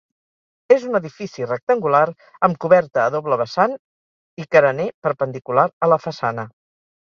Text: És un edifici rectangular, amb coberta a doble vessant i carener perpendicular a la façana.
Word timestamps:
És 0.75 0.85
un 0.91 0.99
edifici 0.99 1.43
rectangular, 1.49 2.01
amb 2.47 2.57
coberta 2.65 3.03
a 3.03 3.11
doble 3.17 3.37
vessant 3.43 3.77
i 4.43 4.47
carener 4.57 4.89
perpendicular 5.09 5.69
a 5.89 5.93
la 5.95 6.01
façana. 6.09 6.49